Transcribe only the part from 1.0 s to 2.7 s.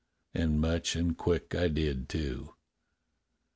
quick I did, too."